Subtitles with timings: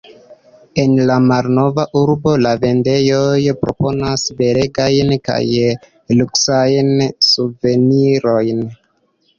[0.83, 5.39] En la malnova urbo la vendejoj proponas belegajn kaj
[6.23, 6.93] luksajn
[7.31, 8.69] suvenirojn.